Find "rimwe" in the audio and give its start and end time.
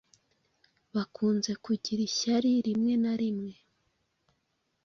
2.67-2.93, 3.19-3.53